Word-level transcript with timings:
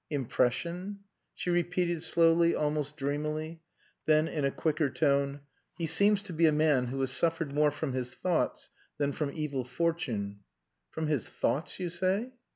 "Impression?" 0.09 0.97
she 1.35 1.51
repeated 1.51 2.01
slowly, 2.01 2.55
almost 2.55 2.97
dreamily; 2.97 3.61
then 4.07 4.27
in 4.27 4.43
a 4.43 4.49
quicker 4.49 4.89
tone 4.89 5.41
"He 5.77 5.85
seems 5.85 6.23
to 6.23 6.33
be 6.33 6.47
a 6.47 6.51
man 6.51 6.87
who 6.87 6.99
has 7.01 7.11
suffered 7.11 7.53
more 7.53 7.69
from 7.69 7.93
his 7.93 8.15
thoughts 8.15 8.71
than 8.97 9.11
from 9.11 9.29
evil 9.31 9.63
fortune." 9.63 10.39
"From 10.89 11.05
his 11.05 11.29
thoughts, 11.29 11.79
you 11.79 11.87
say?" 11.89 12.31